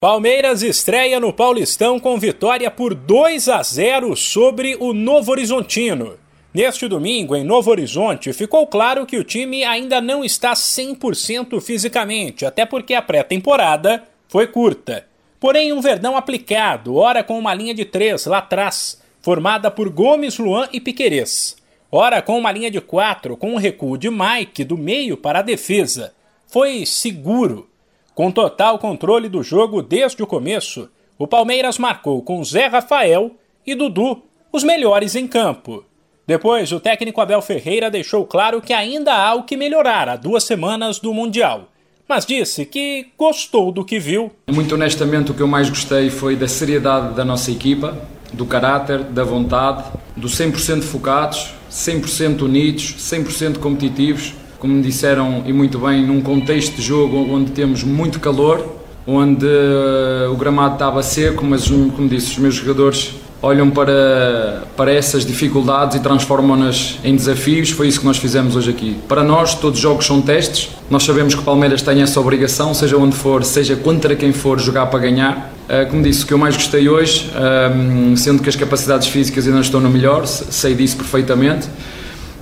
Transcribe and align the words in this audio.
Palmeiras 0.00 0.62
estreia 0.62 1.18
no 1.18 1.32
Paulistão 1.32 1.98
com 1.98 2.16
vitória 2.20 2.70
por 2.70 2.94
2 2.94 3.48
a 3.48 3.60
0 3.60 4.14
sobre 4.14 4.76
o 4.78 4.92
Novo 4.92 5.32
Horizontino. 5.32 6.16
Neste 6.54 6.86
domingo, 6.86 7.34
em 7.34 7.42
Novo 7.42 7.72
Horizonte, 7.72 8.32
ficou 8.32 8.64
claro 8.64 9.04
que 9.04 9.16
o 9.16 9.24
time 9.24 9.64
ainda 9.64 10.00
não 10.00 10.24
está 10.24 10.52
100% 10.52 11.60
fisicamente, 11.60 12.46
até 12.46 12.64
porque 12.64 12.94
a 12.94 13.02
pré-temporada 13.02 14.04
foi 14.28 14.46
curta. 14.46 15.04
Porém, 15.40 15.72
um 15.72 15.80
verdão 15.80 16.16
aplicado, 16.16 16.94
ora 16.94 17.24
com 17.24 17.36
uma 17.36 17.52
linha 17.52 17.74
de 17.74 17.84
três 17.84 18.24
lá 18.24 18.38
atrás, 18.38 19.02
formada 19.20 19.68
por 19.68 19.88
Gomes, 19.88 20.38
Luan 20.38 20.68
e 20.72 20.80
Piquerez. 20.80 21.56
Ora 21.90 22.22
com 22.22 22.38
uma 22.38 22.52
linha 22.52 22.70
de 22.70 22.80
quatro, 22.80 23.36
com 23.36 23.54
um 23.54 23.58
recuo 23.58 23.98
de 23.98 24.08
Mike 24.08 24.62
do 24.62 24.78
meio 24.78 25.16
para 25.16 25.40
a 25.40 25.42
defesa. 25.42 26.14
Foi 26.46 26.86
seguro 26.86 27.67
com 28.18 28.32
total 28.32 28.80
controle 28.80 29.28
do 29.28 29.44
jogo 29.44 29.80
desde 29.80 30.20
o 30.24 30.26
começo, 30.26 30.88
o 31.16 31.24
Palmeiras 31.24 31.78
marcou 31.78 32.20
com 32.20 32.42
Zé 32.42 32.66
Rafael 32.66 33.30
e 33.64 33.76
Dudu 33.76 34.24
os 34.52 34.64
melhores 34.64 35.14
em 35.14 35.24
campo. 35.24 35.84
Depois, 36.26 36.72
o 36.72 36.80
técnico 36.80 37.20
Abel 37.20 37.40
Ferreira 37.40 37.88
deixou 37.88 38.26
claro 38.26 38.60
que 38.60 38.72
ainda 38.72 39.14
há 39.14 39.34
o 39.34 39.44
que 39.44 39.56
melhorar 39.56 40.08
a 40.08 40.16
duas 40.16 40.42
semanas 40.42 40.98
do 40.98 41.14
Mundial, 41.14 41.68
mas 42.08 42.26
disse 42.26 42.66
que 42.66 43.06
gostou 43.16 43.70
do 43.70 43.84
que 43.84 44.00
viu. 44.00 44.32
Muito 44.50 44.74
honestamente, 44.74 45.30
o 45.30 45.34
que 45.34 45.40
eu 45.40 45.46
mais 45.46 45.70
gostei 45.70 46.10
foi 46.10 46.34
da 46.34 46.48
seriedade 46.48 47.14
da 47.14 47.24
nossa 47.24 47.52
equipa, 47.52 47.96
do 48.32 48.44
caráter, 48.44 49.04
da 49.04 49.22
vontade, 49.22 49.84
do 50.16 50.26
100% 50.26 50.82
focados, 50.82 51.54
100% 51.70 52.42
unidos, 52.42 52.96
100% 52.98 53.58
competitivos 53.58 54.34
como 54.58 54.82
disseram 54.82 55.42
e 55.46 55.52
muito 55.52 55.78
bem, 55.78 56.04
num 56.04 56.20
contexto 56.20 56.76
de 56.76 56.82
jogo 56.82 57.16
onde 57.30 57.52
temos 57.52 57.84
muito 57.84 58.18
calor, 58.18 58.76
onde 59.06 59.46
uh, 59.46 60.32
o 60.32 60.36
gramado 60.36 60.74
estava 60.74 61.02
seco, 61.02 61.44
mas 61.44 61.68
como 61.68 62.08
disse, 62.08 62.32
os 62.32 62.38
meus 62.38 62.54
jogadores 62.56 63.14
olham 63.40 63.70
para, 63.70 64.64
para 64.76 64.92
essas 64.92 65.24
dificuldades 65.24 65.96
e 65.96 66.00
transformam-nas 66.00 66.98
em 67.04 67.14
desafios. 67.14 67.70
Foi 67.70 67.86
isso 67.86 68.00
que 68.00 68.04
nós 68.04 68.18
fizemos 68.18 68.56
hoje 68.56 68.70
aqui. 68.70 68.96
Para 69.06 69.22
nós, 69.22 69.54
todos 69.54 69.78
os 69.78 69.82
jogos 69.82 70.04
são 70.04 70.20
testes. 70.20 70.70
Nós 70.90 71.04
sabemos 71.04 71.34
que 71.36 71.40
o 71.40 71.44
Palmeiras 71.44 71.80
tem 71.80 72.02
essa 72.02 72.20
obrigação, 72.20 72.74
seja 72.74 72.96
onde 72.96 73.14
for, 73.14 73.44
seja 73.44 73.76
contra 73.76 74.16
quem 74.16 74.32
for, 74.32 74.58
jogar 74.58 74.86
para 74.86 74.98
ganhar. 74.98 75.52
Uh, 75.68 75.88
como 75.88 76.02
disse, 76.02 76.24
o 76.24 76.26
que 76.26 76.34
eu 76.34 76.38
mais 76.38 76.56
gostei 76.56 76.88
hoje, 76.88 77.30
uh, 77.30 78.16
sendo 78.16 78.42
que 78.42 78.48
as 78.48 78.56
capacidades 78.56 79.06
físicas 79.06 79.44
ainda 79.44 79.54
não 79.54 79.62
estão 79.62 79.80
no 79.80 79.88
melhor, 79.88 80.26
sei 80.26 80.74
disso 80.74 80.96
perfeitamente 80.96 81.68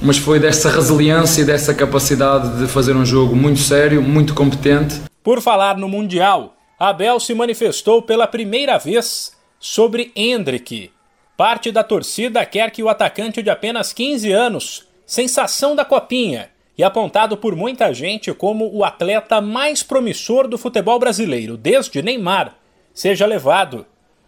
mas 0.00 0.16
foi 0.16 0.38
dessa 0.38 0.70
resiliência 0.70 1.42
e 1.42 1.44
dessa 1.44 1.74
capacidade 1.74 2.58
de 2.58 2.68
fazer 2.68 2.94
um 2.94 3.04
jogo 3.04 3.34
muito 3.34 3.60
sério, 3.60 4.02
muito 4.02 4.34
competente. 4.34 5.00
Por 5.22 5.40
falar 5.40 5.76
no 5.76 5.88
Mundial, 5.88 6.54
Abel 6.78 7.18
se 7.18 7.34
manifestou 7.34 8.00
pela 8.00 8.26
primeira 8.26 8.78
vez 8.78 9.32
sobre 9.58 10.12
Hendrick. 10.14 10.90
Parte 11.36 11.70
da 11.72 11.82
torcida 11.82 12.44
quer 12.46 12.70
que 12.70 12.82
o 12.82 12.88
atacante 12.88 13.42
de 13.42 13.50
apenas 13.50 13.92
15 13.92 14.32
anos, 14.32 14.86
sensação 15.04 15.74
da 15.74 15.84
copinha, 15.84 16.50
e 16.76 16.84
apontado 16.84 17.36
por 17.36 17.56
muita 17.56 17.92
gente 17.92 18.32
como 18.32 18.72
o 18.72 18.84
atleta 18.84 19.40
mais 19.40 19.82
promissor 19.82 20.46
do 20.46 20.56
futebol 20.56 20.98
brasileiro 21.00 21.56
desde 21.56 22.00
Neymar, 22.00 22.54
seja 22.94 23.26
levado. 23.26 23.84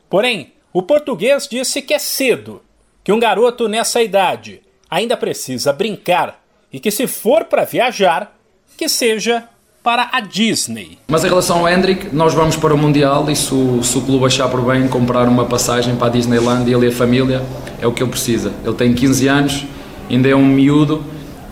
Porém, 0.09 0.53
o 0.73 0.83
português 0.83 1.47
disse 1.49 1.81
que 1.81 1.95
é 1.95 1.99
cedo, 1.99 2.61
que 3.05 3.13
um 3.13 3.21
garoto 3.21 3.69
nessa 3.69 4.03
idade 4.03 4.63
ainda 4.91 5.17
precisa 5.17 5.73
brincar 5.73 6.41
e 6.73 6.81
que 6.81 6.91
se 6.91 7.07
for 7.07 7.45
para 7.45 7.65
viajar, 7.65 8.35
que 8.77 8.89
seja 8.89 9.45
para 9.83 10.11
a 10.13 10.21
Disney. 10.21 10.99
Mas 11.09 11.25
em 11.25 11.29
relação 11.29 11.61
ao 11.61 11.69
Hendrick, 11.69 12.15
nós 12.15 12.35
vamos 12.35 12.57
para 12.57 12.75
o 12.75 12.79
Mundial 12.79 13.31
e 13.31 13.37
se 13.37 13.55
o, 13.55 13.83
se 13.83 13.97
o 13.97 14.03
clube 14.03 14.27
achar 14.27 14.49
por 14.49 14.61
bem 14.61 14.87
comprar 14.89 15.27
uma 15.27 15.47
passagem 15.47 15.97
para 15.97 16.09
a 16.09 16.11
Disneyland, 16.11 16.71
ele 16.71 16.87
e 16.87 16.89
a 16.89 16.93
família, 16.93 17.43
é 17.81 17.87
o 17.87 17.93
que 17.93 18.03
ele 18.03 18.11
precisa. 18.11 18.53
Ele 18.65 18.75
tem 18.75 18.93
15 18.93 19.29
anos, 19.29 19.65
ainda 20.11 20.29
é 20.29 20.37
um 20.37 20.45
miúdo 20.45 21.03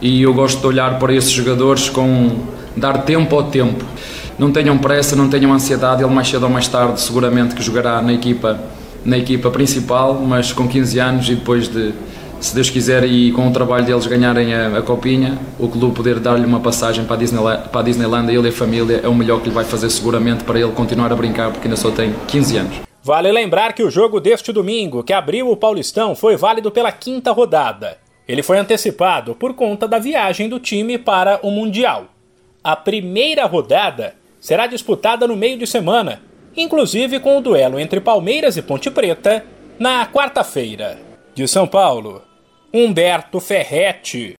e 0.01 0.23
eu 0.23 0.35
gosto 0.35 0.61
de 0.61 0.67
olhar 0.67 0.99
para 0.99 1.15
esses 1.15 1.31
jogadores 1.31 1.89
com 1.89 2.37
dar 2.77 3.03
tempo 3.03 3.35
ao 3.35 3.45
tempo. 3.45 3.85
Não 4.39 4.53
tenham 4.53 4.79
pressa, 4.79 5.17
não 5.17 5.29
tenham 5.29 5.53
ansiedade, 5.53 6.03
ele 6.03 6.13
mais 6.13 6.29
cedo 6.29 6.45
ou 6.45 6.51
mais 6.51 6.69
tarde 6.69 7.01
seguramente 7.01 7.55
que 7.55 7.63
jogará 7.63 8.01
na 8.03 8.13
equipa, 8.13 8.61
na 9.05 9.17
equipa 9.17 9.51
principal, 9.51 10.15
mas 10.15 10.53
com 10.53 10.69
15 10.69 10.99
anos 11.01 11.29
e 11.29 11.35
depois 11.35 11.67
de 11.67 11.93
se 12.41 12.55
Deus 12.55 12.71
quiser 12.71 13.05
e 13.05 13.33
com 13.33 13.49
o 13.49 13.53
trabalho 13.53 13.85
deles 13.85 14.07
ganharem 14.07 14.55
a, 14.55 14.79
a 14.79 14.83
copinha, 14.83 15.39
o 15.59 15.69
clube 15.69 15.95
poder 15.95 16.21
dar-lhe 16.21 16.45
uma 16.45 16.61
passagem 16.61 17.05
para 17.05 17.17
a, 17.17 17.19
Disneyland, 17.19 17.69
para 17.69 17.81
a 17.81 17.85
Disneyland, 17.85 18.33
ele 18.33 18.47
e 18.47 18.51
a 18.51 18.53
família, 18.53 19.01
é 19.03 19.09
o 19.09 19.15
melhor 19.15 19.41
que 19.41 19.49
lhe 19.49 19.55
vai 19.55 19.65
fazer 19.65 19.91
seguramente 19.91 20.45
para 20.45 20.59
ele 20.59 20.73
continuar 20.73 21.13
a 21.13 21.17
brincar, 21.17 21.51
porque 21.51 21.67
ainda 21.67 21.77
só 21.77 21.91
tem 21.91 22.15
15 22.29 22.57
anos. 22.57 22.77
Vale 23.03 23.33
lembrar 23.33 23.73
que 23.73 23.83
o 23.83 23.91
jogo 23.91 24.21
deste 24.21 24.53
domingo, 24.53 25.03
que 25.03 25.13
abriu 25.13 25.51
o 25.51 25.57
Paulistão, 25.57 26.15
foi 26.15 26.37
válido 26.37 26.71
pela 26.71 26.93
quinta 26.93 27.33
rodada. 27.33 27.99
Ele 28.29 28.43
foi 28.43 28.59
antecipado 28.59 29.35
por 29.35 29.55
conta 29.55 29.89
da 29.89 29.99
viagem 29.99 30.49
do 30.49 30.61
time 30.61 30.99
para 30.99 31.41
o 31.43 31.51
Mundial. 31.51 32.07
A 32.63 32.77
primeira 32.77 33.47
rodada 33.47 34.15
será 34.39 34.67
disputada 34.67 35.27
no 35.27 35.37
meio 35.37 35.59
de 35.59 35.67
semana, 35.67 36.21
inclusive 36.57 37.19
com 37.21 37.39
o 37.39 37.41
duelo 37.41 37.81
entre 37.81 38.01
Palmeiras 38.01 38.57
e 38.57 38.63
Ponte 38.63 38.91
Preta 38.91 39.45
na 39.79 40.07
quarta-feira. 40.07 40.99
De 41.35 41.49
São 41.49 41.67
Paulo, 41.67 42.21
Humberto 42.71 43.41
Ferretti. 43.41 44.37